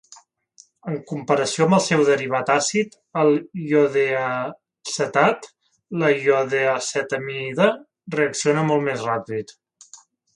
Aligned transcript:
En 0.91 0.93
comparació 1.09 1.65
amb 1.65 1.75
el 1.77 1.81
seu 1.87 1.99
derivat 2.07 2.47
àcid, 2.53 2.95
el 3.23 3.29
iodeacetat, 3.65 5.45
la 6.05 6.09
iodeacetamida 6.23 7.69
reacciona 8.17 8.65
molt 8.71 8.85
més 8.89 9.05
ràpid. 9.11 9.55